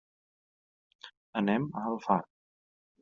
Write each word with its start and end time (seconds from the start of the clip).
Anem 1.43 1.67
a 1.69 1.85
Alfarb. 1.93 2.29